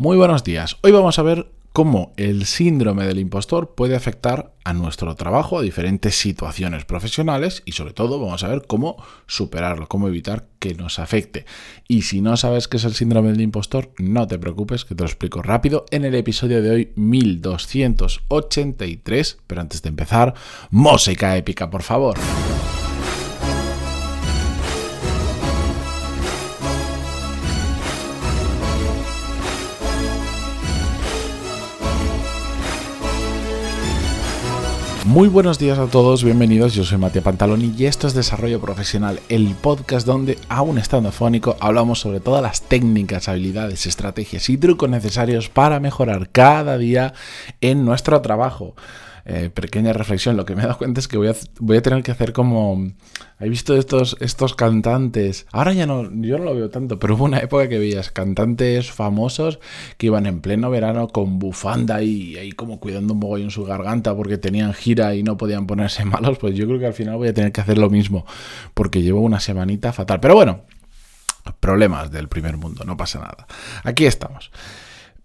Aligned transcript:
Muy 0.00 0.16
buenos 0.16 0.44
días. 0.44 0.76
Hoy 0.82 0.92
vamos 0.92 1.18
a 1.18 1.22
ver 1.22 1.50
cómo 1.72 2.12
el 2.16 2.46
síndrome 2.46 3.04
del 3.04 3.18
impostor 3.18 3.74
puede 3.74 3.96
afectar 3.96 4.52
a 4.62 4.72
nuestro 4.72 5.16
trabajo, 5.16 5.58
a 5.58 5.62
diferentes 5.62 6.14
situaciones 6.14 6.84
profesionales 6.84 7.64
y 7.64 7.72
sobre 7.72 7.94
todo 7.94 8.20
vamos 8.20 8.44
a 8.44 8.48
ver 8.48 8.62
cómo 8.68 9.02
superarlo, 9.26 9.88
cómo 9.88 10.06
evitar 10.06 10.46
que 10.60 10.74
nos 10.74 11.00
afecte. 11.00 11.46
Y 11.88 12.02
si 12.02 12.20
no 12.20 12.36
sabes 12.36 12.68
qué 12.68 12.76
es 12.76 12.84
el 12.84 12.94
síndrome 12.94 13.32
del 13.32 13.40
impostor, 13.40 13.90
no 13.98 14.28
te 14.28 14.38
preocupes, 14.38 14.84
que 14.84 14.94
te 14.94 15.02
lo 15.02 15.08
explico 15.08 15.42
rápido 15.42 15.84
en 15.90 16.04
el 16.04 16.14
episodio 16.14 16.62
de 16.62 16.70
hoy 16.70 16.92
1283. 16.94 19.38
Pero 19.48 19.60
antes 19.60 19.82
de 19.82 19.88
empezar, 19.88 20.32
música 20.70 21.36
épica, 21.36 21.70
por 21.70 21.82
favor. 21.82 22.16
Muy 35.08 35.28
buenos 35.28 35.58
días 35.58 35.78
a 35.78 35.86
todos, 35.86 36.22
bienvenidos, 36.22 36.74
yo 36.74 36.84
soy 36.84 36.98
Matías 36.98 37.24
Pantaloni 37.24 37.74
y 37.78 37.86
esto 37.86 38.06
es 38.06 38.12
Desarrollo 38.12 38.60
Profesional, 38.60 39.20
el 39.30 39.54
podcast 39.54 40.06
donde, 40.06 40.36
aún 40.50 40.76
estando 40.76 41.12
fónico, 41.12 41.56
hablamos 41.60 42.00
sobre 42.00 42.20
todas 42.20 42.42
las 42.42 42.60
técnicas, 42.60 43.26
habilidades, 43.26 43.86
estrategias 43.86 44.50
y 44.50 44.58
trucos 44.58 44.90
necesarios 44.90 45.48
para 45.48 45.80
mejorar 45.80 46.28
cada 46.28 46.76
día 46.76 47.14
en 47.62 47.86
nuestro 47.86 48.20
trabajo. 48.20 48.74
Eh, 49.30 49.50
pequeña 49.50 49.92
reflexión, 49.92 50.38
lo 50.38 50.46
que 50.46 50.54
me 50.54 50.62
he 50.62 50.64
dado 50.64 50.78
cuenta 50.78 51.00
es 51.00 51.06
que 51.06 51.18
voy 51.18 51.28
a, 51.28 51.82
tener 51.82 52.02
que 52.02 52.12
hacer 52.12 52.32
como... 52.32 52.92
He 53.38 53.48
visto 53.50 53.76
estos, 53.76 54.16
estos 54.20 54.54
cantantes, 54.54 55.46
ahora 55.52 55.74
ya 55.74 55.84
no, 55.84 56.10
yo 56.22 56.38
no 56.38 56.44
lo 56.44 56.54
veo 56.54 56.70
tanto, 56.70 56.98
pero 56.98 57.14
hubo 57.14 57.24
una 57.24 57.38
época 57.38 57.68
que 57.68 57.78
veías 57.78 58.10
cantantes 58.10 58.90
famosos 58.90 59.60
que 59.98 60.06
iban 60.06 60.24
en 60.24 60.40
pleno 60.40 60.70
verano 60.70 61.08
con 61.08 61.38
bufanda 61.38 62.02
y 62.02 62.38
ahí 62.38 62.52
como 62.52 62.80
cuidando 62.80 63.12
un 63.12 63.20
mogollón 63.20 63.50
su 63.50 63.64
garganta 63.64 64.16
porque 64.16 64.38
tenían 64.38 64.72
gira 64.72 65.14
y 65.14 65.22
no 65.22 65.36
podían 65.36 65.66
ponerse 65.66 66.04
malos, 66.06 66.38
pues 66.38 66.54
yo 66.54 66.66
creo 66.66 66.78
que 66.78 66.86
al 66.86 66.94
final 66.94 67.16
voy 67.16 67.28
a 67.28 67.34
tener 67.34 67.52
que 67.52 67.60
hacer 67.60 67.76
lo 67.76 67.90
mismo 67.90 68.24
porque 68.72 69.02
llevo 69.02 69.20
una 69.20 69.40
semanita 69.40 69.92
fatal. 69.92 70.20
Pero 70.20 70.36
bueno, 70.36 70.62
problemas 71.60 72.10
del 72.10 72.28
primer 72.28 72.56
mundo, 72.56 72.84
no 72.86 72.96
pasa 72.96 73.18
nada. 73.18 73.46
Aquí 73.84 74.06
estamos. 74.06 74.50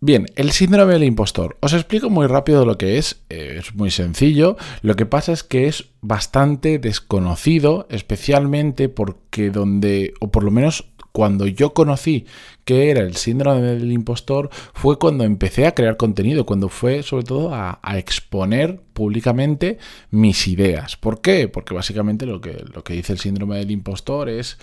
Bien, 0.06 0.26
el 0.36 0.52
síndrome 0.52 0.92
del 0.92 1.06
impostor. 1.06 1.56
Os 1.62 1.72
explico 1.72 2.10
muy 2.10 2.28
rápido 2.28 2.66
lo 2.66 2.78
que 2.78 2.98
es. 2.98 3.22
Eh, 3.30 3.56
es 3.60 3.74
muy 3.74 3.90
sencillo. 3.90 4.58
Lo 4.82 4.98
que 4.98 5.06
pasa 5.06 5.32
es 5.32 5.44
que 5.44 5.68
es 5.68 5.86
bastante 6.02 6.78
desconocido, 6.78 7.88
especialmente 7.90 8.90
porque 8.90 9.50
donde, 9.50 10.14
o 10.20 10.30
por 10.30 10.44
lo 10.44 10.52
menos 10.52 10.90
cuando 11.14 11.46
yo 11.46 11.76
conocí 11.76 12.26
qué 12.66 12.90
era 12.90 13.02
el 13.02 13.16
síndrome 13.16 13.62
del 13.62 13.92
impostor 13.92 14.50
fue 14.74 14.98
cuando 14.98 15.24
empecé 15.24 15.68
a 15.68 15.76
crear 15.76 15.96
contenido, 15.96 16.46
cuando 16.46 16.70
fue 16.70 17.04
sobre 17.04 17.24
todo 17.24 17.54
a, 17.54 17.80
exponer 17.96 18.82
públicamente 18.94 19.78
mis 20.10 20.48
ideas. 20.48 20.98
¿Por 20.98 21.22
qué? 21.22 21.48
Porque 21.48 21.76
básicamente 21.76 22.26
lo 22.26 22.42
que, 22.42 22.66
lo 22.74 22.84
que 22.84 22.96
dice 22.96 23.14
el 23.14 23.20
síndrome 23.20 23.58
del 23.58 23.70
impostor 23.70 24.28
es 24.28 24.58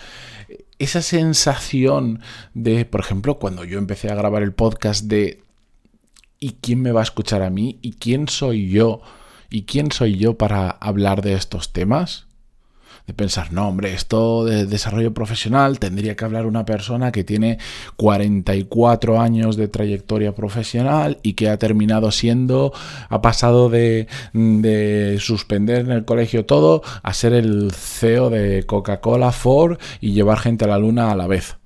esa 0.81 1.03
sensación 1.03 2.21
de, 2.53 2.85
por 2.85 3.01
ejemplo, 3.01 3.39
cuando 3.39 3.63
yo 3.63 3.79
empecé 3.79 4.11
a 4.11 4.17
grabar 4.17 4.43
el 4.43 4.53
podcast 4.53 5.05
de 5.05 5.45
¿y 6.41 6.57
quién 6.61 6.83
me 6.83 6.91
va 6.91 7.01
a 7.01 7.05
escuchar 7.05 7.43
a 7.43 7.51
mí? 7.51 7.79
¿Y 7.81 7.93
quién 7.93 8.29
soy 8.29 8.69
yo? 8.71 9.03
¿Y 9.51 9.63
quién 9.63 9.93
soy 9.93 10.17
yo 10.17 10.37
para 10.37 10.69
hablar 10.69 11.23
de 11.23 11.35
estos 11.35 11.73
temas? 11.73 12.27
De 13.11 13.15
pensar, 13.15 13.53
no, 13.53 13.67
hombre, 13.67 13.93
esto 13.93 14.45
de 14.45 14.67
desarrollo 14.67 15.13
profesional 15.13 15.81
tendría 15.81 16.15
que 16.15 16.25
hablar 16.25 16.47
una 16.47 16.65
persona 16.65 17.11
que 17.11 17.25
tiene 17.25 17.59
44 17.97 19.21
años 19.21 19.57
de 19.57 19.67
trayectoria 19.67 20.33
profesional 20.33 21.19
y 21.25 21.33
que 21.33 21.49
ha 21.49 21.59
terminado 21.59 22.13
siendo, 22.13 22.73
ha 23.09 23.21
pasado 23.21 23.69
de, 23.69 24.07
de 24.33 25.19
suspender 25.19 25.81
en 25.81 25.91
el 25.91 26.05
colegio 26.05 26.47
todo 26.47 26.85
a 27.03 27.13
ser 27.13 27.33
el 27.33 27.73
CEO 27.73 28.31
de 28.31 28.63
Coca-Cola, 28.65 29.33
Ford 29.33 29.79
y 30.01 30.13
llevar 30.13 30.39
gente 30.39 30.67
a 30.67 30.69
la 30.69 30.79
luna 30.79 31.11
a 31.11 31.17
la 31.17 31.27
vez. 31.27 31.57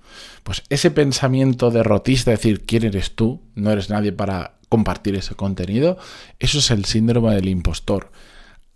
Pues 0.45 0.63
ese 0.71 0.91
pensamiento 0.91 1.71
derrotista, 1.71 2.31
decir, 2.31 2.65
¿quién 2.65 2.85
eres 2.85 3.15
tú? 3.15 3.43
No 3.55 3.71
eres 3.71 3.91
nadie 3.91 4.13
para 4.13 4.55
compartir 4.71 5.15
ese 5.15 5.35
contenido, 5.35 5.99
eso 6.39 6.59
es 6.59 6.71
el 6.71 6.87
síndrome 6.87 7.35
del 7.35 7.49
impostor. 7.51 8.11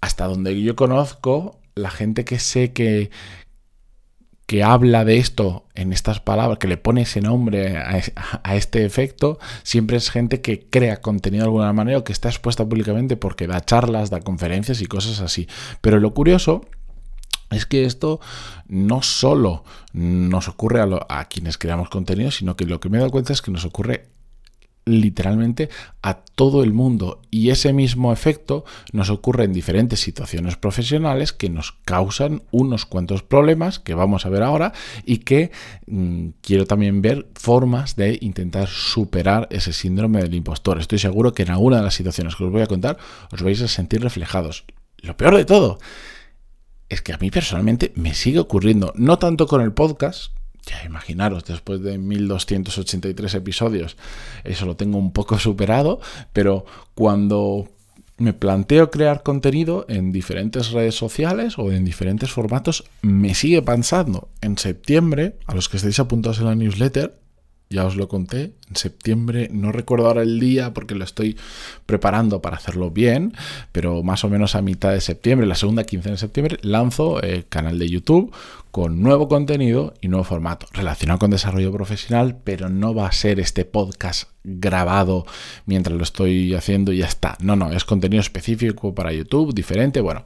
Hasta 0.03 0.27
donde 0.27 0.61
yo 0.61 0.77
conozco, 0.77 1.58
la 1.79 1.91
gente 1.91 2.25
que 2.25 2.39
sé 2.39 2.73
que, 2.73 3.11
que 4.49 4.63
habla 4.63 5.05
de 5.05 5.19
esto 5.19 5.67
en 5.75 5.93
estas 5.93 6.21
palabras, 6.21 6.59
que 6.59 6.69
le 6.69 6.79
pone 6.79 7.03
ese 7.03 7.21
nombre 7.21 7.77
a, 7.77 8.57
este 8.57 8.85
efecto, 8.87 9.39
siempre 9.63 9.99
es 9.99 10.11
gente 10.11 10.41
que 10.41 10.69
crea 10.69 11.03
contenido 11.03 11.43
de 11.43 11.49
alguna 11.49 11.73
manera 11.75 11.99
o 11.99 12.05
que 12.05 12.13
está 12.13 12.29
expuesta 12.29 12.65
públicamente 12.67 13.17
porque 13.17 13.47
da 13.47 13.61
charlas, 13.61 14.09
da 14.09 14.21
conferencias 14.21 14.81
y 14.81 14.87
cosas 14.87 15.21
así. 15.21 15.49
Pero 15.81 16.01
lo 16.01 16.15
curioso 16.15 16.65
es 17.51 17.67
que 17.67 17.85
esto 17.85 18.21
no 18.67 19.03
solo 19.03 19.65
nos 19.93 20.49
ocurre 20.49 20.81
a, 20.81 20.89
a 21.11 21.25
quienes 21.27 21.59
creamos 21.59 21.91
contenido, 21.91 22.31
sino 22.31 22.57
que 22.57 22.65
lo 22.65 22.81
que 22.81 22.89
me 22.89 22.97
he 22.97 23.01
dado 23.01 23.13
cuenta 23.13 23.35
es 23.35 23.43
que 23.43 23.51
nos 23.51 23.67
ocurre 23.67 24.07
literalmente 24.89 25.69
a 26.03 26.15
todo 26.15 26.63
el 26.63 26.73
mundo 26.73 27.21
y 27.31 27.51
ese 27.51 27.73
mismo 27.73 28.13
efecto 28.13 28.65
nos 28.93 29.11
ocurre 29.11 29.45
en 29.45 29.53
diferentes 29.53 30.01
situaciones 30.01 30.57
profesionales 30.57 31.33
que 31.33 31.51
nos 31.51 31.73
causan 31.85 32.43
unos 32.51 32.87
cuantos 32.87 33.23
problemas 33.23 33.79
que 33.79 33.95
vamos 33.95 34.25
a 34.25 34.31
ver 34.31 34.43
ahora 34.43 34.73
y 35.05 35.19
que 35.19 35.51
mm, 35.87 36.29
quiero 36.41 36.67
también 36.67 37.03
ver 37.03 37.29
formas 37.35 37.97
de 37.97 38.19
intentar 38.21 38.69
superar 38.69 39.49
ese 39.51 39.73
síndrome 39.73 40.23
del 40.23 40.35
impostor. 40.35 40.79
Estoy 40.79 40.99
seguro 40.99 41.33
que 41.33 41.43
en 41.43 41.51
alguna 41.51 41.79
de 41.79 41.83
las 41.83 41.95
situaciones 41.95 42.37
que 42.37 42.45
os 42.45 42.53
voy 42.53 42.63
a 42.63 42.67
contar 42.67 42.99
os 43.33 43.43
vais 43.43 43.61
a 43.63 43.69
sentir 43.69 44.03
reflejados. 44.03 44.65
Lo 44.99 45.17
peor 45.17 45.37
de 45.37 45.45
todo 45.45 45.79
es 46.89 47.03
que 47.03 47.13
a 47.13 47.19
mí 47.19 47.31
personalmente 47.31 47.93
me 47.97 48.15
sigue 48.15 48.39
ocurriendo, 48.39 48.93
no 48.97 49.19
tanto 49.19 49.47
con 49.47 49.61
el 49.61 49.73
podcast, 49.73 50.33
ya 50.67 50.85
imaginaros, 50.85 51.45
después 51.45 51.83
de 51.83 51.99
1283 51.99 53.35
episodios, 53.35 53.97
eso 54.45 54.67
lo 54.67 54.77
tengo 54.77 54.99
un 54.99 55.13
poco 55.13 55.39
superado, 55.39 56.01
pero 56.33 56.67
cuando 56.95 57.69
me 58.19 58.33
planteo 58.33 58.91
crear 58.91 59.23
contenido 59.23 59.87
en 59.89 60.13
diferentes 60.13 60.73
redes 60.73 60.97
sociales 60.97 61.59
o 61.59 61.71
en 61.71 61.85
diferentes 61.85 62.31
formatos, 62.31 62.85
me 63.01 63.35
sigue 63.35 63.63
pensando. 63.63 64.29
En 64.41 64.59
septiembre, 64.59 65.37
a 65.47 65.55
los 65.55 65.69
que 65.69 65.77
estéis 65.77 66.01
apuntados 66.01 66.41
en 66.41 66.47
la 66.47 66.55
newsletter, 66.57 67.17
ya 67.71 67.85
os 67.85 67.97
lo 67.97 68.09
conté, 68.09 68.53
en 68.69 68.77
septiembre, 68.77 69.49
no 69.53 69.73
recuerdo 69.73 70.07
ahora 70.07 70.23
el 70.23 70.41
día 70.41 70.73
porque 70.73 70.95
lo 70.95 71.05
estoy 71.05 71.37
preparando 71.87 72.41
para 72.41 72.57
hacerlo 72.57 72.91
bien, 72.91 73.35
pero 73.73 74.03
más 74.03 74.25
o 74.25 74.31
menos 74.31 74.55
a 74.55 74.63
mitad 74.63 74.93
de 74.93 75.01
septiembre, 75.01 75.47
la 75.47 75.55
segunda 75.55 75.85
quincena 75.85 76.13
de 76.13 76.19
septiembre, 76.19 76.59
lanzo 76.63 77.21
el 77.21 77.47
canal 77.47 77.79
de 77.79 77.89
YouTube 77.89 78.35
con 78.71 79.03
nuevo 79.03 79.29
contenido 79.29 79.95
y 80.01 80.09
nuevo 80.09 80.25
formato 80.25 80.67
relacionado 80.73 81.19
con 81.19 81.31
desarrollo 81.31 81.73
profesional, 81.73 82.37
pero 82.43 82.69
no 82.69 82.95
va 82.95 83.07
a 83.07 83.13
ser 83.13 83.41
este 83.41 83.65
podcast 83.65 84.31
grabado 84.45 85.27
mientras 85.67 85.97
lo 85.97 86.03
estoy 86.03 86.55
haciendo 86.55 86.93
y 86.93 86.99
ya 86.99 87.07
está. 87.07 87.37
No, 87.41 87.57
no, 87.57 87.73
es 87.73 87.85
contenido 87.85 88.21
específico 88.21 88.95
para 88.95 89.13
YouTube, 89.13 89.55
diferente, 89.55 90.01
bueno 90.01 90.25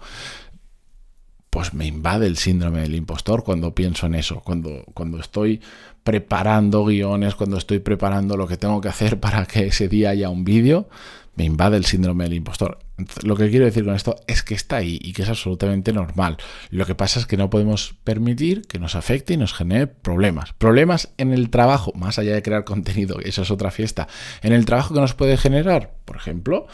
pues 1.52 1.74
me 1.74 1.84
invade 1.84 2.26
el 2.26 2.38
síndrome 2.38 2.80
del 2.80 2.94
impostor 2.94 3.44
cuando 3.44 3.74
pienso 3.74 4.06
en 4.06 4.14
eso, 4.14 4.40
cuando, 4.40 4.86
cuando 4.94 5.20
estoy 5.20 5.60
preparando 6.02 6.82
guiones, 6.82 7.34
cuando 7.34 7.58
estoy 7.58 7.78
preparando 7.78 8.38
lo 8.38 8.48
que 8.48 8.56
tengo 8.56 8.80
que 8.80 8.88
hacer 8.88 9.20
para 9.20 9.44
que 9.44 9.66
ese 9.66 9.86
día 9.86 10.08
haya 10.08 10.30
un 10.30 10.44
vídeo, 10.44 10.88
me 11.34 11.44
invade 11.44 11.76
el 11.76 11.84
síndrome 11.84 12.24
del 12.24 12.32
impostor. 12.32 12.78
Lo 13.22 13.36
que 13.36 13.50
quiero 13.50 13.66
decir 13.66 13.84
con 13.84 13.94
esto 13.94 14.16
es 14.26 14.42
que 14.42 14.54
está 14.54 14.76
ahí 14.76 14.98
y 15.02 15.12
que 15.12 15.24
es 15.24 15.28
absolutamente 15.28 15.92
normal. 15.92 16.38
Lo 16.70 16.86
que 16.86 16.94
pasa 16.94 17.20
es 17.20 17.26
que 17.26 17.36
no 17.36 17.50
podemos 17.50 17.96
permitir 18.02 18.62
que 18.62 18.78
nos 18.78 18.94
afecte 18.94 19.34
y 19.34 19.36
nos 19.36 19.52
genere 19.52 19.88
problemas. 19.88 20.54
Problemas 20.54 21.12
en 21.18 21.34
el 21.34 21.50
trabajo, 21.50 21.92
más 21.94 22.18
allá 22.18 22.32
de 22.32 22.42
crear 22.42 22.64
contenido, 22.64 23.20
eso 23.20 23.42
es 23.42 23.50
otra 23.50 23.70
fiesta. 23.70 24.08
En 24.41 24.54
el 24.54 24.64
trabajo 24.64 24.94
que 24.94 25.00
nos 25.00 25.12
puede 25.12 25.36
generar, 25.36 25.92
por 26.06 26.16
ejemplo, 26.16 26.66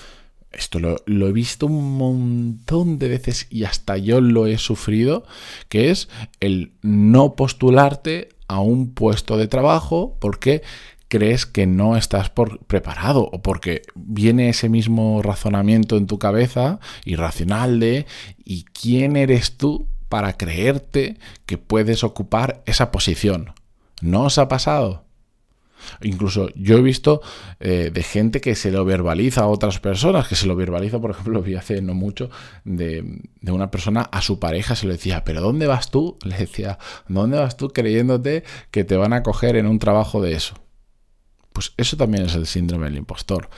esto 0.52 0.78
lo, 0.78 1.28
he 1.28 1.32
visto 1.32 1.66
un 1.66 1.96
montón 1.96 2.98
de 2.98 3.08
veces 3.08 3.46
y 3.50 3.64
hasta 3.64 3.96
yo 3.96 4.20
lo 4.20 4.46
he 4.46 4.58
sufrido, 4.58 5.24
que 5.68 5.90
es 5.90 6.08
el 6.40 6.72
no 6.82 7.34
postularte 7.34 8.30
a 8.48 8.60
un 8.60 8.94
puesto 8.94 9.36
de 9.36 9.46
trabajo 9.46 10.16
porque 10.20 10.62
crees 11.08 11.46
que 11.46 11.66
no 11.66 11.96
estás 11.96 12.30
por 12.30 12.60
preparado 12.66 13.28
o 13.32 13.42
porque 13.42 13.82
viene 13.94 14.48
ese 14.48 14.68
mismo 14.68 15.22
razonamiento 15.22 15.96
en 15.96 16.06
tu 16.06 16.18
cabeza 16.18 16.80
irracional 17.04 17.80
de 17.80 18.06
¿y 18.44 18.64
quién 18.64 19.16
eres 19.16 19.56
tú 19.56 19.86
para 20.08 20.36
creerte 20.36 21.18
que 21.46 21.58
puedes 21.58 22.04
ocupar 22.04 22.62
esa 22.66 22.90
posición? 22.90 23.52
¿No 24.00 24.24
os 24.24 24.38
ha 24.38 24.48
pasado? 24.48 25.07
Incluso 26.02 26.48
yo 26.54 26.78
he 26.78 26.82
visto 26.82 27.22
eh, 27.60 27.90
de 27.92 28.02
gente 28.02 28.40
que 28.40 28.54
se 28.54 28.70
lo 28.70 28.84
verbaliza 28.84 29.42
a 29.42 29.46
otras 29.46 29.80
personas, 29.80 30.28
que 30.28 30.34
se 30.34 30.46
lo 30.46 30.56
verbaliza, 30.56 31.00
por 31.00 31.10
ejemplo, 31.10 31.42
vi 31.42 31.54
hace 31.54 31.80
no 31.82 31.94
mucho, 31.94 32.30
de, 32.64 33.20
de, 33.40 33.52
una 33.52 33.70
persona 33.70 34.02
a 34.02 34.20
su 34.20 34.38
pareja 34.38 34.76
se 34.76 34.86
lo 34.86 34.92
decía, 34.92 35.24
pero 35.24 35.40
¿dónde 35.40 35.66
vas 35.66 35.90
tú? 35.90 36.18
Le 36.24 36.36
decía, 36.36 36.78
¿dónde 37.08 37.38
vas 37.38 37.56
tú 37.56 37.68
creyéndote 37.70 38.44
que 38.70 38.84
te 38.84 38.96
van 38.96 39.12
a 39.12 39.22
coger 39.22 39.56
en 39.56 39.66
un 39.66 39.78
trabajo 39.78 40.22
de 40.22 40.34
eso? 40.34 40.54
Pues 41.52 41.72
eso 41.76 41.96
también 41.96 42.24
es 42.24 42.34
el 42.34 42.46
síndrome 42.46 42.86
del 42.86 42.98
impostor. 42.98 43.48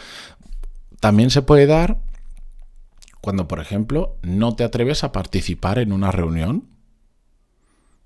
También 1.01 1.31
se 1.31 1.43
puede 1.43 1.67
dar 1.67 1.99
cuando, 3.21 3.49
por 3.49 3.61
ejemplo, 3.61 4.17
no 4.23 4.55
te 4.55 4.65
atreves 4.65 5.05
a 5.05 5.13
participar 5.13 5.79
en 5.79 5.93
una 5.93 6.11
reunión. 6.11 6.69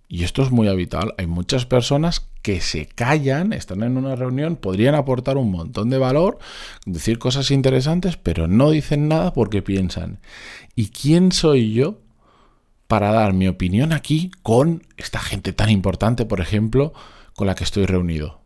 Y 0.08 0.24
esto 0.24 0.42
es 0.42 0.50
muy 0.50 0.68
habitual. 0.68 1.14
Hay 1.18 1.26
muchas 1.26 1.66
personas 1.66 2.28
que 2.44 2.60
se 2.60 2.84
callan, 2.84 3.54
están 3.54 3.82
en 3.82 3.96
una 3.96 4.16
reunión, 4.16 4.56
podrían 4.56 4.94
aportar 4.94 5.38
un 5.38 5.50
montón 5.50 5.88
de 5.88 5.96
valor, 5.96 6.38
decir 6.84 7.18
cosas 7.18 7.50
interesantes, 7.50 8.18
pero 8.18 8.46
no 8.48 8.68
dicen 8.68 9.08
nada 9.08 9.32
porque 9.32 9.62
piensan, 9.62 10.18
¿y 10.76 10.88
quién 10.88 11.32
soy 11.32 11.72
yo 11.72 12.00
para 12.86 13.12
dar 13.12 13.32
mi 13.32 13.48
opinión 13.48 13.94
aquí 13.94 14.30
con 14.42 14.82
esta 14.98 15.20
gente 15.20 15.54
tan 15.54 15.70
importante, 15.70 16.26
por 16.26 16.42
ejemplo, 16.42 16.92
con 17.34 17.46
la 17.46 17.54
que 17.54 17.64
estoy 17.64 17.86
reunido? 17.86 18.43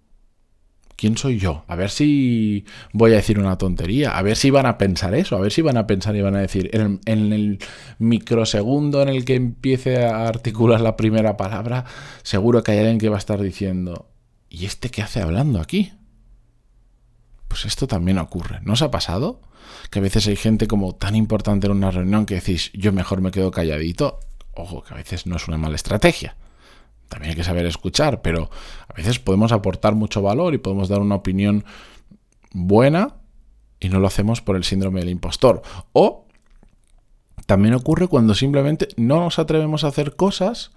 ¿Quién 0.98 1.16
soy 1.16 1.38
yo? 1.38 1.64
A 1.68 1.76
ver 1.76 1.90
si 1.90 2.64
voy 2.92 3.12
a 3.12 3.16
decir 3.16 3.38
una 3.38 3.56
tontería, 3.56 4.18
a 4.18 4.22
ver 4.22 4.36
si 4.36 4.50
van 4.50 4.66
a 4.66 4.76
pensar 4.78 5.14
eso, 5.14 5.36
a 5.36 5.40
ver 5.40 5.52
si 5.52 5.62
van 5.62 5.76
a 5.76 5.86
pensar 5.86 6.16
y 6.16 6.20
van 6.20 6.34
a 6.34 6.40
decir, 6.40 6.70
en 6.74 7.00
el, 7.06 7.60
microsegundo 7.98 9.00
en 9.00 9.08
el 9.08 9.24
que 9.24 9.36
empiece 9.36 10.04
a 10.04 10.26
articular 10.26 10.80
la 10.80 10.96
primera 10.96 11.36
palabra, 11.36 11.84
seguro 12.24 12.64
que 12.64 12.72
hay 12.72 12.78
alguien 12.78 12.98
que 12.98 13.08
va 13.08 13.14
a 13.14 13.20
estar 13.20 13.40
diciendo, 13.40 14.10
¿y 14.50 14.66
este 14.66 14.90
qué 14.90 15.02
hace 15.02 15.22
hablando 15.22 15.60
aquí? 15.60 15.92
Pues 17.46 17.64
esto 17.64 17.86
también 17.86 18.18
ocurre. 18.18 18.58
¿No 18.62 18.72
os 18.72 18.82
ha 18.82 18.90
pasado? 18.90 19.40
Que 19.90 20.00
a 20.00 20.02
veces 20.02 20.26
hay 20.26 20.36
gente 20.36 20.66
como 20.66 20.96
tan 20.96 21.14
importante 21.14 21.68
en 21.68 21.74
una 21.74 21.92
reunión 21.92 22.26
que 22.26 22.34
decís, 22.34 22.72
yo 22.74 22.92
mejor 22.92 23.20
me 23.20 23.30
quedo 23.30 23.52
calladito. 23.52 24.18
Ojo, 24.54 24.82
que 24.82 24.94
a 24.94 24.96
veces 24.96 25.26
no 25.26 25.36
es 25.36 25.46
una 25.46 25.58
mala 25.58 25.76
estrategia 25.76 26.36
también 27.08 27.30
hay 27.30 27.36
que 27.36 27.44
saber 27.44 27.66
escuchar, 27.66 28.22
pero 28.22 28.50
a 28.88 28.94
veces 28.94 29.18
podemos 29.18 29.52
aportar 29.52 29.94
mucho 29.94 30.22
valor 30.22 30.54
y 30.54 30.58
podemos 30.58 30.88
dar 30.88 31.00
una 31.00 31.14
opinión 31.16 31.64
buena 32.52 33.16
y 33.80 33.88
no 33.88 34.00
lo 34.00 34.06
hacemos 34.06 34.40
por 34.40 34.56
el 34.56 34.64
síndrome 34.64 35.00
del 35.00 35.10
impostor. 35.10 35.62
O 35.92 36.26
también 37.46 37.74
ocurre 37.74 38.08
cuando 38.08 38.34
simplemente 38.34 38.88
no 38.96 39.20
nos 39.20 39.38
atrevemos 39.38 39.84
a 39.84 39.88
hacer 39.88 40.16
cosas 40.16 40.70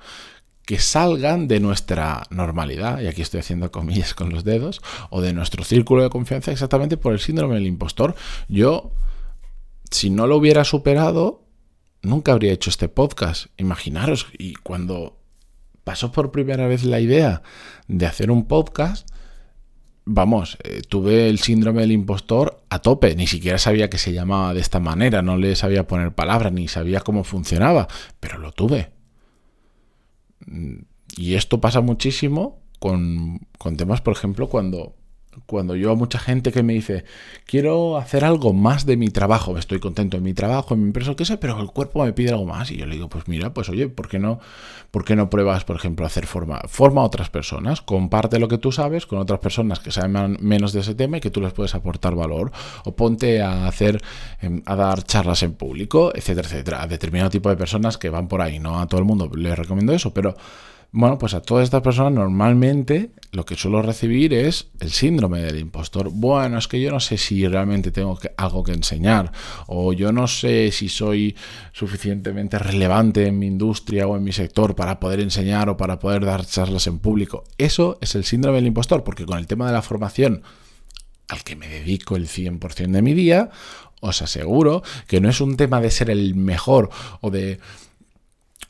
que 0.65 0.79
salgan 0.79 1.47
de 1.47 1.59
nuestra 1.59 2.23
normalidad, 2.29 3.01
y 3.01 3.07
aquí 3.07 3.21
estoy 3.21 3.39
haciendo 3.41 3.71
comillas 3.71 4.13
con 4.13 4.29
los 4.29 4.43
dedos, 4.43 4.81
o 5.09 5.19
de 5.19 5.33
nuestro 5.33 5.63
círculo 5.63 6.03
de 6.03 6.09
confianza 6.09 6.51
exactamente 6.51 6.97
por 6.97 7.13
el 7.13 7.19
síndrome 7.19 7.55
del 7.55 7.67
impostor. 7.67 8.15
Yo, 8.47 8.91
si 9.89 10.09
no 10.09 10.27
lo 10.27 10.37
hubiera 10.37 10.63
superado, 10.63 11.43
nunca 12.03 12.31
habría 12.31 12.53
hecho 12.53 12.69
este 12.69 12.87
podcast. 12.87 13.47
Imaginaros, 13.57 14.27
y 14.37 14.53
cuando 14.53 15.20
pasó 15.83 16.11
por 16.11 16.31
primera 16.31 16.67
vez 16.67 16.83
la 16.83 16.99
idea 16.99 17.41
de 17.87 18.05
hacer 18.05 18.31
un 18.31 18.45
podcast, 18.45 19.07
vamos, 20.05 20.57
eh, 20.63 20.81
tuve 20.87 21.29
el 21.29 21.39
síndrome 21.39 21.81
del 21.81 21.91
impostor 21.91 22.63
a 22.69 22.79
tope, 22.79 23.15
ni 23.15 23.27
siquiera 23.27 23.57
sabía 23.57 23.89
que 23.89 23.97
se 23.97 24.13
llamaba 24.13 24.53
de 24.53 24.61
esta 24.61 24.79
manera, 24.79 25.21
no 25.21 25.37
le 25.37 25.55
sabía 25.55 25.87
poner 25.87 26.13
palabras, 26.13 26.51
ni 26.51 26.67
sabía 26.67 27.01
cómo 27.01 27.23
funcionaba, 27.23 27.87
pero 28.19 28.37
lo 28.37 28.51
tuve. 28.51 28.91
Y 31.15 31.35
esto 31.35 31.61
pasa 31.61 31.81
muchísimo 31.81 32.59
con, 32.79 33.39
con 33.57 33.77
temas, 33.77 34.01
por 34.01 34.13
ejemplo, 34.13 34.49
cuando 34.49 34.95
cuando 35.45 35.75
yo 35.75 35.91
a 35.91 35.95
mucha 35.95 36.19
gente 36.19 36.51
que 36.51 36.63
me 36.63 36.73
dice, 36.73 37.05
quiero 37.45 37.97
hacer 37.97 38.25
algo 38.25 38.53
más 38.53 38.85
de 38.85 38.97
mi 38.97 39.09
trabajo, 39.09 39.57
estoy 39.57 39.79
contento 39.79 40.17
en 40.17 40.23
mi 40.23 40.33
trabajo, 40.33 40.73
en 40.73 40.81
mi 40.81 40.85
empresa, 40.87 41.15
qué 41.15 41.25
sé, 41.25 41.37
pero 41.37 41.59
el 41.59 41.67
cuerpo 41.67 42.03
me 42.03 42.13
pide 42.13 42.31
algo 42.31 42.45
más. 42.45 42.71
Y 42.71 42.77
yo 42.77 42.85
le 42.85 42.95
digo, 42.95 43.09
pues 43.09 43.27
mira, 43.27 43.53
pues 43.53 43.69
oye, 43.69 43.87
¿por 43.87 44.07
qué 44.07 44.19
no, 44.19 44.39
por 44.91 45.05
qué 45.05 45.15
no 45.15 45.29
pruebas, 45.29 45.63
por 45.63 45.75
ejemplo, 45.75 46.05
hacer 46.05 46.25
forma, 46.25 46.61
forma 46.67 47.01
a 47.01 47.05
otras 47.05 47.29
personas? 47.29 47.81
Comparte 47.81 48.39
lo 48.39 48.47
que 48.47 48.57
tú 48.57 48.71
sabes 48.71 49.05
con 49.05 49.19
otras 49.19 49.39
personas 49.39 49.79
que 49.79 49.91
saben 49.91 50.37
menos 50.41 50.73
de 50.73 50.81
ese 50.81 50.95
tema 50.95 51.17
y 51.17 51.21
que 51.21 51.31
tú 51.31 51.41
les 51.41 51.53
puedes 51.53 51.75
aportar 51.75 52.15
valor. 52.15 52.51
O 52.85 52.95
ponte 52.95 53.41
a 53.41 53.67
hacer, 53.67 54.01
em, 54.41 54.61
a 54.65 54.75
dar 54.75 55.03
charlas 55.03 55.43
en 55.43 55.53
público, 55.53 56.11
etcétera, 56.13 56.47
etcétera. 56.47 56.83
A 56.83 56.87
determinado 56.87 57.29
tipo 57.29 57.49
de 57.49 57.55
personas 57.55 57.97
que 57.97 58.09
van 58.09 58.27
por 58.27 58.41
ahí. 58.41 58.59
No 58.59 58.79
a 58.79 58.87
todo 58.87 58.99
el 58.99 59.05
mundo 59.05 59.29
les 59.35 59.57
recomiendo 59.57 59.93
eso, 59.93 60.13
pero 60.13 60.35
bueno, 60.93 61.17
pues 61.17 61.33
a 61.33 61.41
todas 61.41 61.63
estas 61.63 61.81
personas 61.81 62.11
normalmente 62.11 63.11
lo 63.31 63.45
que 63.45 63.55
suelo 63.55 63.81
recibir 63.81 64.33
es 64.33 64.67
el 64.81 64.91
síndrome 64.91 65.41
del 65.41 65.57
impostor. 65.57 66.09
Bueno, 66.11 66.57
es 66.57 66.67
que 66.67 66.81
yo 66.81 66.91
no 66.91 66.99
sé 66.99 67.17
si 67.17 67.47
realmente 67.47 67.91
tengo 67.91 68.19
algo 68.35 68.61
que 68.61 68.73
enseñar 68.73 69.31
o 69.67 69.93
yo 69.93 70.11
no 70.11 70.27
sé 70.27 70.69
si 70.71 70.89
soy 70.89 71.37
suficientemente 71.71 72.59
relevante 72.59 73.25
en 73.25 73.39
mi 73.39 73.47
industria 73.47 74.05
o 74.05 74.17
en 74.17 74.23
mi 74.25 74.33
sector 74.33 74.75
para 74.75 74.99
poder 74.99 75.21
enseñar 75.21 75.69
o 75.69 75.77
para 75.77 75.97
poder 75.97 76.25
dar 76.25 76.45
charlas 76.45 76.87
en 76.87 76.99
público. 76.99 77.45
Eso 77.57 77.97
es 78.01 78.15
el 78.15 78.25
síndrome 78.25 78.57
del 78.57 78.67
impostor, 78.67 79.05
porque 79.05 79.25
con 79.25 79.39
el 79.39 79.47
tema 79.47 79.67
de 79.67 79.73
la 79.73 79.81
formación 79.81 80.43
al 81.29 81.43
que 81.45 81.55
me 81.55 81.69
dedico 81.69 82.17
el 82.17 82.27
100% 82.27 82.91
de 82.91 83.01
mi 83.01 83.13
día, 83.13 83.49
os 84.01 84.21
aseguro 84.21 84.83
que 85.07 85.21
no 85.21 85.29
es 85.29 85.39
un 85.39 85.55
tema 85.55 85.79
de 85.79 85.89
ser 85.89 86.09
el 86.09 86.35
mejor 86.35 86.89
o 87.21 87.31
de 87.31 87.59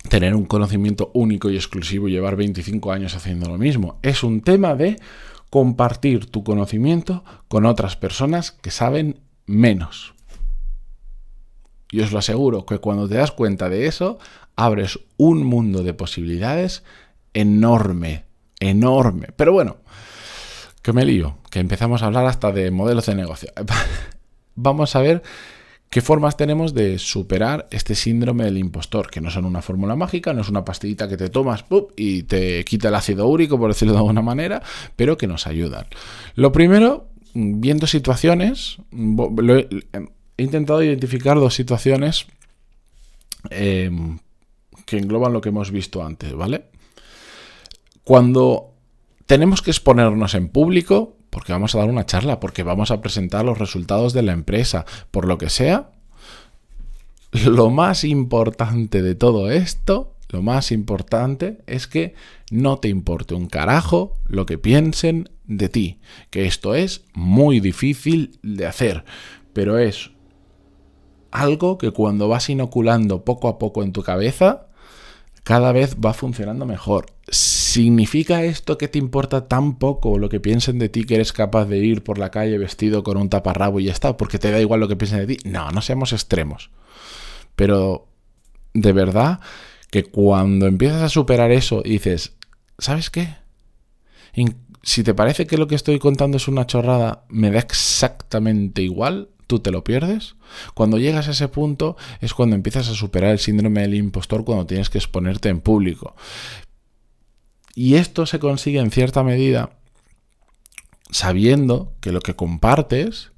tener 0.09 0.35
un 0.35 0.45
conocimiento 0.45 1.11
único 1.13 1.49
y 1.49 1.55
exclusivo 1.55 2.07
y 2.07 2.11
llevar 2.11 2.35
25 2.35 2.91
años 2.91 3.15
haciendo 3.15 3.49
lo 3.49 3.57
mismo. 3.57 3.99
Es 4.01 4.23
un 4.23 4.41
tema 4.41 4.75
de 4.75 4.97
compartir 5.49 6.25
tu 6.29 6.43
conocimiento 6.43 7.23
con 7.47 7.65
otras 7.65 7.95
personas 7.95 8.51
que 8.51 8.71
saben 8.71 9.19
menos. 9.45 10.13
Y 11.91 11.99
os 11.99 12.11
lo 12.11 12.19
aseguro 12.19 12.65
que 12.65 12.79
cuando 12.79 13.07
te 13.07 13.15
das 13.15 13.31
cuenta 13.31 13.67
de 13.67 13.85
eso, 13.85 14.17
abres 14.55 14.99
un 15.17 15.43
mundo 15.43 15.83
de 15.83 15.93
posibilidades 15.93 16.83
enorme, 17.33 18.23
enorme. 18.59 19.27
Pero 19.35 19.51
bueno, 19.51 19.77
que 20.81 20.93
me 20.93 21.05
lío, 21.05 21.37
que 21.49 21.59
empezamos 21.59 22.01
a 22.01 22.07
hablar 22.07 22.25
hasta 22.25 22.51
de 22.51 22.71
modelos 22.71 23.05
de 23.05 23.15
negocio. 23.15 23.51
Vamos 24.55 24.95
a 24.95 25.01
ver 25.01 25.21
¿Qué 25.91 25.99
formas 25.99 26.37
tenemos 26.37 26.73
de 26.73 26.97
superar 26.99 27.67
este 27.69 27.95
síndrome 27.95 28.45
del 28.45 28.57
impostor? 28.57 29.11
Que 29.11 29.19
no 29.19 29.29
son 29.29 29.43
una 29.43 29.61
fórmula 29.61 29.97
mágica, 29.97 30.33
no 30.33 30.39
es 30.39 30.47
una 30.47 30.63
pastillita 30.63 31.09
que 31.09 31.17
te 31.17 31.27
tomas 31.27 31.65
y 31.97 32.23
te 32.23 32.63
quita 32.63 32.87
el 32.87 32.95
ácido 32.95 33.27
úrico, 33.27 33.59
por 33.59 33.71
decirlo 33.71 33.91
de 33.91 33.99
alguna 33.99 34.21
manera, 34.21 34.63
pero 34.95 35.17
que 35.17 35.27
nos 35.27 35.47
ayudan. 35.47 35.87
Lo 36.35 36.53
primero, 36.53 37.09
viendo 37.33 37.87
situaciones, 37.87 38.77
he, 38.93 39.67
intentado 40.37 40.81
identificar 40.81 41.37
dos 41.37 41.55
situaciones 41.55 42.25
em, 43.49 44.17
que 44.85 44.97
engloban 44.97 45.33
lo 45.33 45.41
que 45.41 45.49
hemos 45.49 45.71
visto 45.71 46.05
antes, 46.05 46.33
¿vale? 46.33 46.67
Cuando 48.05 48.75
tenemos 49.25 49.61
que 49.61 49.71
exponernos 49.71 50.35
en 50.35 50.47
público, 50.47 51.17
porque 51.31 51.53
vamos 51.53 51.73
a 51.73 51.79
dar 51.79 51.89
una 51.89 52.05
charla, 52.05 52.39
porque 52.39 52.61
vamos 52.61 52.91
a 52.91 53.01
presentar 53.01 53.43
los 53.43 53.57
resultados 53.57 54.13
de 54.13 54.21
la 54.21 54.33
empresa, 54.33 54.85
por 55.09 55.27
lo 55.27 55.39
que 55.39 55.49
sea, 55.49 55.89
lo 57.31 57.71
más 57.71 58.03
importante 58.03 59.01
de 59.01 59.15
todo 59.15 59.49
esto, 59.49 60.13
lo 60.29 60.41
más 60.43 60.71
importante 60.71 61.63
es 61.65 61.87
que 61.87 62.13
no 62.51 62.77
te 62.77 62.89
importe 62.89 63.33
un 63.33 63.47
carajo 63.47 64.13
lo 64.27 64.45
que 64.45 64.57
piensen 64.57 65.29
de 65.45 65.69
ti, 65.69 65.99
que 66.29 66.45
esto 66.45 66.75
es 66.75 67.05
muy 67.13 67.59
difícil 67.59 68.37
de 68.43 68.67
hacer, 68.67 69.03
pero 69.53 69.77
es 69.79 70.11
algo 71.31 71.77
que 71.77 71.91
cuando 71.91 72.27
vas 72.27 72.49
inoculando 72.49 73.23
poco 73.23 73.47
a 73.47 73.57
poco 73.57 73.83
en 73.83 73.93
tu 73.93 74.03
cabeza, 74.03 74.67
cada 75.43 75.71
vez 75.71 75.95
va 76.03 76.13
funcionando 76.13 76.65
mejor. 76.65 77.05
¿Significa 77.71 78.43
esto 78.43 78.77
que 78.77 78.89
te 78.89 78.99
importa 78.99 79.47
tan 79.47 79.77
poco 79.77 80.17
lo 80.17 80.27
que 80.27 80.41
piensen 80.41 80.77
de 80.77 80.89
ti 80.89 81.05
que 81.05 81.15
eres 81.15 81.31
capaz 81.31 81.67
de 81.67 81.77
ir 81.77 82.03
por 82.03 82.17
la 82.17 82.29
calle 82.29 82.57
vestido 82.57 83.01
con 83.01 83.15
un 83.15 83.29
taparrabo 83.29 83.79
y 83.79 83.85
ya 83.85 83.93
está? 83.93 84.17
Porque 84.17 84.39
te 84.39 84.51
da 84.51 84.59
igual 84.59 84.81
lo 84.81 84.89
que 84.89 84.97
piensen 84.97 85.19
de 85.19 85.37
ti. 85.37 85.49
No, 85.49 85.71
no 85.71 85.81
seamos 85.81 86.11
extremos. 86.11 86.69
Pero 87.55 88.09
de 88.73 88.91
verdad 88.91 89.39
que 89.89 90.03
cuando 90.03 90.67
empiezas 90.67 91.01
a 91.01 91.07
superar 91.07 91.53
eso 91.53 91.81
y 91.85 91.91
dices, 91.91 92.33
¿sabes 92.77 93.09
qué? 93.09 93.35
Si 94.83 95.03
te 95.03 95.13
parece 95.13 95.47
que 95.47 95.57
lo 95.57 95.67
que 95.67 95.75
estoy 95.75 95.97
contando 95.97 96.35
es 96.35 96.49
una 96.49 96.67
chorrada, 96.67 97.23
me 97.29 97.51
da 97.51 97.59
exactamente 97.59 98.81
igual, 98.81 99.29
tú 99.47 99.59
te 99.59 99.71
lo 99.71 99.85
pierdes. 99.85 100.35
Cuando 100.73 100.97
llegas 100.97 101.29
a 101.29 101.31
ese 101.31 101.47
punto 101.47 101.95
es 102.19 102.33
cuando 102.33 102.57
empiezas 102.57 102.89
a 102.89 102.95
superar 102.95 103.31
el 103.31 103.39
síndrome 103.39 103.79
del 103.79 103.95
impostor 103.95 104.43
cuando 104.43 104.65
tienes 104.65 104.89
que 104.89 104.97
exponerte 104.97 105.47
en 105.47 105.61
público. 105.61 106.17
Y 107.75 107.95
esto 107.95 108.25
se 108.25 108.39
consigue 108.39 108.79
en 108.79 108.91
cierta 108.91 109.23
medida 109.23 109.71
sabiendo 111.09 111.93
que 111.99 112.11
lo 112.11 112.21
que 112.21 112.35
compartes 112.35 113.31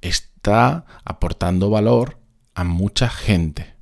está 0.00 0.86
aportando 1.04 1.70
valor 1.70 2.18
a 2.54 2.64
mucha 2.64 3.08
gente. 3.08 3.74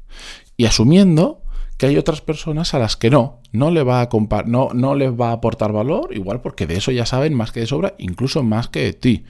Y 0.57 0.67
asumiendo 0.67 1.43
que 1.77 1.87
hay 1.87 1.97
otras 1.97 2.21
personas 2.21 2.75
a 2.75 2.81
las 2.81 2.97
que 2.97 3.09
no, 3.09 3.41
no, 3.53 3.71
le 3.71 3.85
va 3.85 4.03
a 4.03 4.09
no, 4.47 4.71
no 4.75 4.95
les 4.97 5.13
va 5.13 5.31
a 5.31 5.33
aportar 5.33 5.73
valor, 5.73 6.15
igual 6.15 6.41
porque 6.41 6.67
de 6.67 6.77
eso 6.77 6.91
ya 6.91 7.07
saben 7.07 7.35
más 7.35 7.53
que 7.53 7.61
de 7.61 7.67
sobra, 7.67 7.95
incluso 7.99 8.43
más 8.43 8.69
que 8.69 8.81
de 8.81 8.93
ti. 8.93 9.25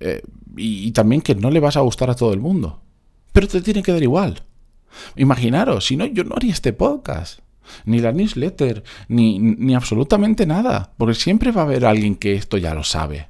Eh, 0.00 0.22
y, 0.56 0.90
también 0.92 1.20
que 1.20 1.34
no 1.34 1.50
le 1.50 1.60
vas 1.60 1.76
a 1.76 1.80
gustar 1.80 2.08
a 2.08 2.16
todo 2.16 2.32
el 2.32 2.40
mundo. 2.40 2.80
Pero 3.32 3.46
te 3.46 3.60
tiene 3.60 3.82
que 3.82 3.92
dar 3.92 4.02
igual. 4.02 4.42
Imaginaros, 5.16 5.86
si 5.86 5.96
no, 5.96 6.06
yo 6.06 6.24
no 6.24 6.34
haría 6.34 6.52
este 6.52 6.72
podcast. 6.72 7.40
Ni 7.84 7.98
la 8.00 8.12
newsletter, 8.12 8.82
ni, 9.08 9.38
ni 9.38 9.74
absolutamente 9.74 10.46
nada. 10.46 10.92
Porque 10.96 11.14
siempre 11.14 11.52
va 11.52 11.62
a 11.62 11.64
haber 11.64 11.84
alguien 11.84 12.16
que 12.16 12.34
esto 12.34 12.56
ya 12.58 12.74
lo 12.74 12.84
sabe. 12.84 13.28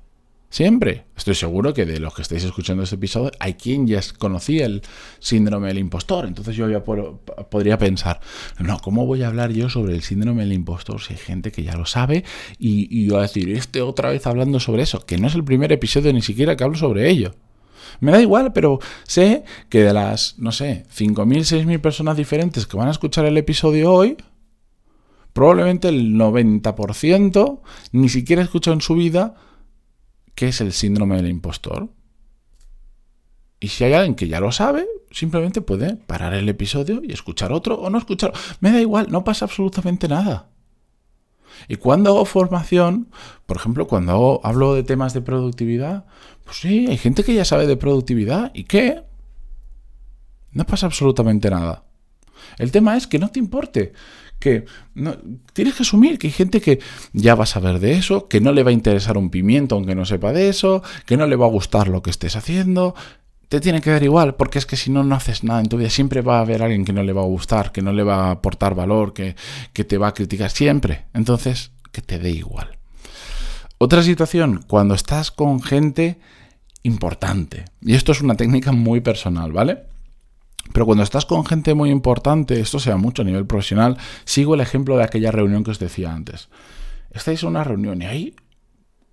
Siempre. 0.50 1.04
Estoy 1.16 1.36
seguro 1.36 1.72
que 1.72 1.86
de 1.86 2.00
los 2.00 2.12
que 2.12 2.22
estáis 2.22 2.42
escuchando 2.42 2.82
este 2.82 2.96
episodio 2.96 3.30
hay 3.38 3.54
quien 3.54 3.86
ya 3.86 4.00
conocía 4.18 4.66
el 4.66 4.82
síndrome 5.20 5.68
del 5.68 5.78
impostor. 5.78 6.26
Entonces 6.26 6.56
yo 6.56 6.68
ya 6.68 6.82
podría 6.82 7.78
pensar, 7.78 8.20
no, 8.58 8.80
¿cómo 8.80 9.06
voy 9.06 9.22
a 9.22 9.28
hablar 9.28 9.52
yo 9.52 9.68
sobre 9.68 9.94
el 9.94 10.02
síndrome 10.02 10.42
del 10.42 10.52
impostor 10.52 11.00
si 11.00 11.12
hay 11.12 11.20
gente 11.20 11.52
que 11.52 11.62
ya 11.62 11.76
lo 11.76 11.86
sabe? 11.86 12.24
Y, 12.58 12.88
y 12.90 13.14
a 13.14 13.20
decir, 13.20 13.48
este 13.50 13.80
otra 13.80 14.10
vez 14.10 14.26
hablando 14.26 14.58
sobre 14.58 14.82
eso, 14.82 15.06
que 15.06 15.18
no 15.18 15.28
es 15.28 15.36
el 15.36 15.44
primer 15.44 15.70
episodio 15.70 16.12
ni 16.12 16.22
siquiera 16.22 16.56
que 16.56 16.64
hablo 16.64 16.76
sobre 16.76 17.08
ello. 17.08 17.32
Me 18.00 18.10
da 18.10 18.20
igual, 18.20 18.52
pero 18.52 18.80
sé 19.04 19.44
que 19.68 19.84
de 19.84 19.92
las, 19.92 20.36
no 20.38 20.50
sé, 20.50 20.84
5.000, 20.96 21.64
6.000 21.64 21.80
personas 21.80 22.16
diferentes 22.16 22.66
que 22.66 22.76
van 22.76 22.88
a 22.88 22.92
escuchar 22.92 23.24
el 23.26 23.36
episodio 23.36 23.92
hoy, 23.92 24.16
probablemente 25.32 25.88
el 25.88 26.14
90% 26.14 27.60
ni 27.92 28.08
siquiera 28.08 28.42
escuchado 28.42 28.74
en 28.74 28.80
su 28.80 28.94
vida 28.94 29.34
qué 30.34 30.48
es 30.48 30.60
el 30.60 30.72
síndrome 30.72 31.16
del 31.16 31.28
impostor. 31.28 31.88
Y 33.60 33.68
si 33.68 33.84
hay 33.84 33.92
alguien 33.92 34.14
que 34.14 34.28
ya 34.28 34.40
lo 34.40 34.52
sabe, 34.52 34.86
simplemente 35.10 35.60
puede 35.60 35.96
parar 35.96 36.32
el 36.34 36.48
episodio 36.48 37.02
y 37.04 37.12
escuchar 37.12 37.52
otro 37.52 37.74
o 37.74 37.90
no 37.90 37.98
escuchar. 37.98 38.32
Me 38.60 38.72
da 38.72 38.80
igual, 38.80 39.08
no 39.10 39.22
pasa 39.22 39.44
absolutamente 39.44 40.08
nada. 40.08 40.48
Y 41.68 41.76
cuando 41.76 42.10
hago 42.10 42.24
formación, 42.24 43.10
por 43.46 43.58
ejemplo, 43.58 43.86
cuando 43.86 44.40
hablo 44.44 44.74
de 44.74 44.82
temas 44.82 45.12
de 45.12 45.20
productividad, 45.20 46.06
pues 46.44 46.58
sí, 46.58 46.86
hay 46.88 46.96
gente 46.96 47.22
que 47.22 47.34
ya 47.34 47.44
sabe 47.44 47.66
de 47.66 47.76
productividad. 47.76 48.50
¿Y 48.54 48.64
qué? 48.64 49.04
No 50.52 50.64
pasa 50.64 50.86
absolutamente 50.86 51.50
nada. 51.50 51.84
El 52.58 52.72
tema 52.72 52.96
es 52.96 53.06
que 53.06 53.18
no 53.18 53.30
te 53.30 53.38
importe, 53.38 53.92
que 54.40 54.64
no, 54.94 55.16
tienes 55.52 55.74
que 55.74 55.84
asumir 55.84 56.18
que 56.18 56.26
hay 56.26 56.32
gente 56.32 56.60
que 56.60 56.80
ya 57.12 57.36
va 57.36 57.44
a 57.44 57.46
saber 57.46 57.78
de 57.78 57.92
eso, 57.92 58.26
que 58.26 58.40
no 58.40 58.52
le 58.52 58.64
va 58.64 58.70
a 58.70 58.72
interesar 58.72 59.16
un 59.16 59.30
pimiento 59.30 59.76
aunque 59.76 59.94
no 59.94 60.04
sepa 60.04 60.32
de 60.32 60.48
eso, 60.48 60.82
que 61.06 61.16
no 61.16 61.26
le 61.26 61.36
va 61.36 61.46
a 61.46 61.50
gustar 61.50 61.86
lo 61.86 62.02
que 62.02 62.10
estés 62.10 62.34
haciendo. 62.34 62.94
Te 63.48 63.60
tiene 63.60 63.80
que 63.80 63.90
dar 63.90 64.02
igual, 64.02 64.36
porque 64.36 64.58
es 64.58 64.66
que 64.66 64.76
si 64.76 64.90
no, 64.90 65.04
no 65.04 65.14
haces 65.14 65.44
nada 65.44 65.60
en 65.60 65.68
tu 65.68 65.76
vida. 65.76 65.90
Siempre 65.90 66.22
va 66.22 66.38
a 66.38 66.40
haber 66.40 66.62
alguien 66.62 66.84
que 66.84 66.92
no 66.92 67.02
le 67.02 67.12
va 67.12 67.22
a 67.22 67.26
gustar, 67.26 67.72
que 67.72 67.82
no 67.82 67.92
le 67.92 68.02
va 68.02 68.28
a 68.28 68.30
aportar 68.32 68.74
valor, 68.74 69.12
que, 69.12 69.36
que 69.72 69.84
te 69.84 69.98
va 69.98 70.08
a 70.08 70.14
criticar 70.14 70.50
siempre. 70.50 71.06
Entonces, 71.14 71.72
que 71.92 72.00
te 72.00 72.18
dé 72.18 72.30
igual. 72.30 72.78
Otra 73.78 74.02
situación, 74.02 74.64
cuando 74.68 74.94
estás 74.94 75.30
con 75.30 75.62
gente 75.62 76.18
importante. 76.82 77.64
Y 77.82 77.94
esto 77.94 78.12
es 78.12 78.20
una 78.20 78.36
técnica 78.36 78.72
muy 78.72 79.00
personal, 79.00 79.52
¿vale? 79.52 79.89
Pero 80.72 80.86
cuando 80.86 81.02
estás 81.02 81.26
con 81.26 81.44
gente 81.44 81.74
muy 81.74 81.90
importante, 81.90 82.60
esto 82.60 82.78
sea 82.78 82.96
mucho 82.96 83.22
a 83.22 83.24
nivel 83.24 83.46
profesional, 83.46 83.96
sigo 84.24 84.54
el 84.54 84.60
ejemplo 84.60 84.96
de 84.96 85.04
aquella 85.04 85.30
reunión 85.30 85.64
que 85.64 85.72
os 85.72 85.78
decía 85.78 86.12
antes. 86.12 86.48
Estáis 87.10 87.42
en 87.42 87.50
una 87.50 87.64
reunión 87.64 88.02
y 88.02 88.06
hay 88.06 88.36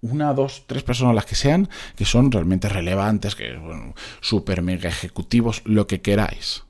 una, 0.01 0.33
dos, 0.33 0.63
tres 0.67 0.83
personas, 0.83 1.15
las 1.15 1.25
que 1.25 1.35
sean, 1.35 1.69
que 1.95 2.05
son 2.05 2.31
realmente 2.31 2.69
relevantes, 2.69 3.35
que 3.35 3.57
bueno, 3.57 3.95
super 4.21 4.61
mega 4.61 4.89
ejecutivos, 4.89 5.61
lo 5.65 5.87
que 5.87 6.01
queráis. 6.01 6.63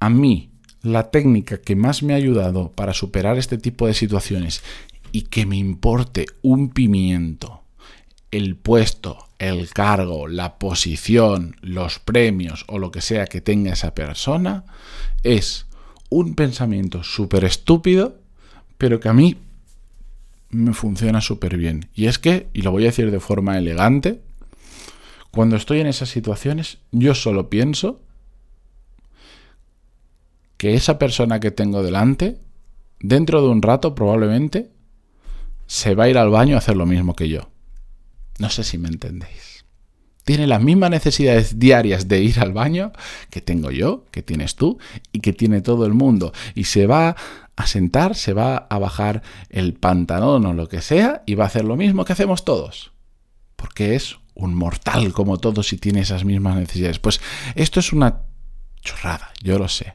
A 0.00 0.08
mí, 0.08 0.52
la 0.82 1.10
técnica 1.10 1.60
que 1.60 1.74
más 1.74 2.02
me 2.02 2.12
ha 2.12 2.16
ayudado 2.16 2.70
para 2.72 2.94
superar 2.94 3.36
este 3.38 3.58
tipo 3.58 3.86
de 3.86 3.94
situaciones 3.94 4.62
y 5.10 5.22
que 5.22 5.46
me 5.46 5.56
importe 5.56 6.26
un 6.42 6.70
pimiento 6.70 7.62
el 8.30 8.56
puesto, 8.56 9.27
el 9.38 9.70
cargo, 9.70 10.26
la 10.26 10.58
posición, 10.58 11.56
los 11.60 11.98
premios 11.98 12.64
o 12.68 12.78
lo 12.78 12.90
que 12.90 13.00
sea 13.00 13.26
que 13.26 13.40
tenga 13.40 13.72
esa 13.72 13.94
persona 13.94 14.64
es 15.22 15.66
un 16.10 16.34
pensamiento 16.34 17.02
súper 17.02 17.44
estúpido, 17.44 18.18
pero 18.78 19.00
que 19.00 19.08
a 19.08 19.12
mí 19.12 19.36
me 20.50 20.72
funciona 20.72 21.20
súper 21.20 21.56
bien. 21.56 21.88
Y 21.94 22.06
es 22.06 22.18
que, 22.18 22.48
y 22.52 22.62
lo 22.62 22.72
voy 22.72 22.84
a 22.84 22.86
decir 22.86 23.10
de 23.10 23.20
forma 23.20 23.58
elegante, 23.58 24.20
cuando 25.30 25.56
estoy 25.56 25.80
en 25.80 25.86
esas 25.86 26.08
situaciones, 26.08 26.78
yo 26.90 27.14
solo 27.14 27.50
pienso 27.50 28.00
que 30.56 30.74
esa 30.74 30.98
persona 30.98 31.38
que 31.38 31.50
tengo 31.50 31.82
delante, 31.82 32.38
dentro 32.98 33.42
de 33.42 33.48
un 33.48 33.62
rato 33.62 33.94
probablemente, 33.94 34.70
se 35.66 35.94
va 35.94 36.04
a 36.04 36.08
ir 36.08 36.18
al 36.18 36.30
baño 36.30 36.56
a 36.56 36.58
hacer 36.58 36.76
lo 36.76 36.86
mismo 36.86 37.14
que 37.14 37.28
yo. 37.28 37.50
No 38.38 38.50
sé 38.50 38.64
si 38.64 38.78
me 38.78 38.88
entendéis. 38.88 39.64
Tiene 40.24 40.46
las 40.46 40.62
mismas 40.62 40.90
necesidades 40.90 41.58
diarias 41.58 42.06
de 42.06 42.22
ir 42.22 42.38
al 42.40 42.52
baño 42.52 42.92
que 43.30 43.40
tengo 43.40 43.70
yo, 43.70 44.04
que 44.10 44.22
tienes 44.22 44.56
tú 44.56 44.78
y 45.10 45.20
que 45.20 45.32
tiene 45.32 45.62
todo 45.62 45.86
el 45.86 45.94
mundo. 45.94 46.32
Y 46.54 46.64
se 46.64 46.86
va 46.86 47.16
a 47.56 47.66
sentar, 47.66 48.14
se 48.14 48.34
va 48.34 48.56
a 48.56 48.78
bajar 48.78 49.22
el 49.48 49.74
pantalón 49.74 50.44
o 50.46 50.52
lo 50.52 50.68
que 50.68 50.82
sea 50.82 51.22
y 51.26 51.34
va 51.34 51.44
a 51.44 51.46
hacer 51.46 51.64
lo 51.64 51.76
mismo 51.76 52.04
que 52.04 52.12
hacemos 52.12 52.44
todos. 52.44 52.92
Porque 53.56 53.96
es 53.96 54.18
un 54.34 54.54
mortal 54.54 55.12
como 55.12 55.38
todos 55.38 55.72
y 55.72 55.78
tiene 55.78 56.00
esas 56.00 56.24
mismas 56.24 56.56
necesidades. 56.56 56.98
Pues 56.98 57.20
esto 57.54 57.80
es 57.80 57.92
una 57.92 58.22
chorrada, 58.82 59.32
yo 59.42 59.58
lo 59.58 59.68
sé. 59.68 59.94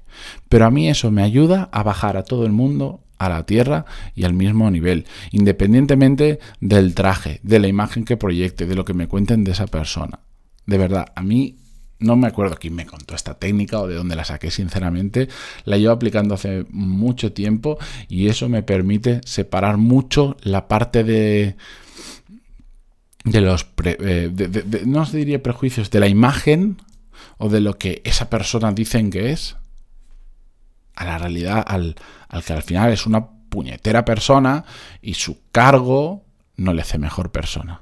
Pero 0.50 0.66
a 0.66 0.72
mí 0.72 0.90
eso 0.90 1.12
me 1.12 1.24
ayuda 1.24 1.70
a 1.72 1.84
bajar 1.84 2.18
a 2.18 2.24
todo 2.24 2.46
el 2.46 2.52
mundo 2.52 3.04
a 3.25 3.38
la 3.38 3.46
Tierra 3.46 3.86
y 4.15 4.24
al 4.24 4.34
mismo 4.34 4.70
nivel, 4.70 5.06
independientemente 5.32 6.39
del 6.60 6.96
traje, 6.96 7.39
de 7.44 7.60
la 7.60 7.68
imagen 7.68 8.06
que 8.06 8.18
proyecte, 8.18 8.65
de 8.65 8.75
lo 8.75 8.86
que 8.86 8.94
me 8.94 9.08
cuenten 9.08 9.44
de 9.44 9.51
esa 9.51 9.68
persona. 9.68 10.20
De 10.65 10.77
verdad, 10.77 11.08
a 11.15 11.22
mí 11.22 11.58
no 12.00 12.15
me 12.15 12.27
acuerdo 12.27 12.58
quién 12.60 12.75
me 12.75 12.86
contó 12.86 13.15
esta 13.15 13.36
técnica 13.36 13.80
o 13.80 13.88
de 13.88 13.96
dónde 13.96 14.15
la 14.15 14.25
saqué, 14.25 14.51
sinceramente. 14.51 15.30
La 15.65 15.77
llevo 15.77 15.94
aplicando 15.94 16.36
hace 16.36 16.65
mucho 16.70 17.32
tiempo 17.32 17.77
y 18.10 18.27
eso 18.27 18.50
me 18.50 18.63
permite 18.63 19.22
separar 19.25 19.77
mucho 19.77 20.36
la 20.44 20.68
parte 20.68 21.03
de 21.03 21.56
de 23.24 23.39
los 23.39 23.65
eh, 23.86 24.84
no 24.86 25.01
os 25.01 25.13
diría 25.13 25.42
prejuicios 25.42 25.89
de 25.89 26.01
la 26.01 26.10
imagen 26.10 26.82
o 27.38 27.48
de 27.48 27.62
lo 27.62 27.77
que 27.77 28.01
esa 28.03 28.30
persona 28.30 28.74
dicen 28.74 29.10
que 29.10 29.32
es 29.32 29.56
a 30.96 31.06
la 31.06 31.18
realidad, 31.18 31.64
al, 31.66 31.96
al 32.30 32.44
que 32.44 32.54
al 32.54 32.64
final 32.64 32.92
es 32.92 33.06
una 33.06 33.28
puñetera 33.50 34.06
persona 34.06 34.66
y 35.02 35.14
su 35.14 35.38
cargo 35.52 36.24
no 36.56 36.74
le 36.74 36.82
hace 36.82 36.98
mejor 36.98 37.32
persona. 37.32 37.82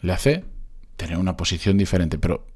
Le 0.00 0.12
hace 0.12 0.44
tener 0.96 1.18
una 1.18 1.36
posición 1.36 1.76
diferente, 1.76 2.18
pero 2.18 2.46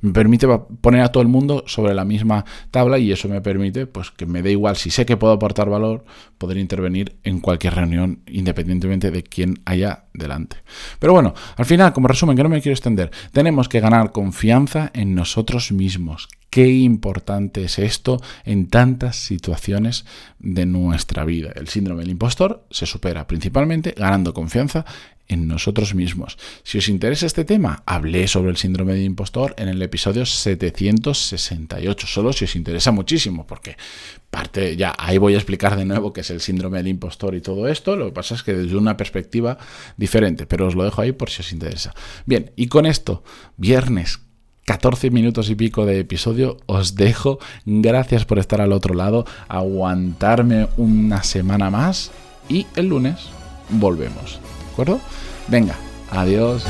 me 0.00 0.12
permite 0.12 0.46
poner 0.80 1.02
a 1.02 1.08
todo 1.08 1.22
el 1.22 1.28
mundo 1.28 1.64
sobre 1.66 1.94
la 1.94 2.04
misma 2.04 2.44
tabla 2.70 2.98
y 2.98 3.10
eso 3.10 3.28
me 3.28 3.40
permite 3.40 3.86
pues 3.86 4.10
que 4.10 4.26
me 4.26 4.42
dé 4.42 4.52
igual 4.52 4.76
si 4.76 4.90
sé 4.90 5.06
que 5.06 5.16
puedo 5.16 5.32
aportar 5.32 5.68
valor, 5.68 6.04
poder 6.38 6.58
intervenir 6.58 7.16
en 7.24 7.40
cualquier 7.40 7.74
reunión 7.74 8.20
independientemente 8.26 9.10
de 9.10 9.22
quién 9.22 9.60
haya 9.64 10.04
delante. 10.12 10.58
Pero 10.98 11.12
bueno, 11.12 11.34
al 11.56 11.64
final, 11.64 11.92
como 11.92 12.08
resumen, 12.08 12.36
que 12.36 12.42
no 12.42 12.48
me 12.48 12.60
quiero 12.60 12.74
extender, 12.74 13.10
tenemos 13.32 13.68
que 13.68 13.80
ganar 13.80 14.12
confianza 14.12 14.90
en 14.94 15.14
nosotros 15.14 15.72
mismos. 15.72 16.28
Qué 16.56 16.68
importante 16.68 17.64
es 17.64 17.78
esto 17.78 18.18
en 18.46 18.68
tantas 18.68 19.16
situaciones 19.16 20.06
de 20.38 20.64
nuestra 20.64 21.26
vida. 21.26 21.52
El 21.54 21.68
síndrome 21.68 22.00
del 22.00 22.12
impostor 22.12 22.64
se 22.70 22.86
supera 22.86 23.26
principalmente 23.26 23.94
ganando 23.94 24.32
confianza 24.32 24.86
en 25.28 25.48
nosotros 25.48 25.94
mismos. 25.94 26.38
Si 26.62 26.78
os 26.78 26.88
interesa 26.88 27.26
este 27.26 27.44
tema, 27.44 27.82
hablé 27.84 28.26
sobre 28.26 28.48
el 28.48 28.56
síndrome 28.56 28.94
de 28.94 29.04
impostor 29.04 29.54
en 29.58 29.68
el 29.68 29.82
episodio 29.82 30.24
768, 30.24 32.06
solo 32.06 32.32
si 32.32 32.46
os 32.46 32.56
interesa 32.56 32.90
muchísimo, 32.90 33.46
porque 33.46 33.76
parte 34.30 34.76
ya 34.76 34.94
ahí 34.96 35.18
voy 35.18 35.34
a 35.34 35.36
explicar 35.36 35.76
de 35.76 35.84
nuevo 35.84 36.14
qué 36.14 36.22
es 36.22 36.30
el 36.30 36.40
síndrome 36.40 36.78
del 36.78 36.88
impostor 36.88 37.34
y 37.34 37.42
todo 37.42 37.68
esto, 37.68 37.96
lo 37.96 38.06
que 38.06 38.12
pasa 38.12 38.34
es 38.34 38.42
que 38.42 38.54
desde 38.54 38.78
una 38.78 38.96
perspectiva 38.96 39.58
diferente, 39.98 40.46
pero 40.46 40.68
os 40.68 40.74
lo 40.74 40.84
dejo 40.84 41.02
ahí 41.02 41.12
por 41.12 41.28
si 41.28 41.42
os 41.42 41.52
interesa. 41.52 41.94
Bien, 42.24 42.52
y 42.56 42.68
con 42.68 42.86
esto, 42.86 43.24
viernes 43.58 44.20
14 44.66 45.10
minutos 45.10 45.48
y 45.48 45.54
pico 45.54 45.86
de 45.86 46.00
episodio. 46.00 46.58
Os 46.66 46.94
dejo. 46.94 47.38
Gracias 47.64 48.26
por 48.26 48.38
estar 48.38 48.60
al 48.60 48.72
otro 48.72 48.94
lado, 48.94 49.24
aguantarme 49.48 50.68
una 50.76 51.22
semana 51.22 51.70
más 51.70 52.10
y 52.48 52.66
el 52.76 52.88
lunes 52.88 53.30
volvemos 53.70 54.38
acuerdo? 54.76 55.00
Venga, 55.48 55.74
adiós. 56.10 56.64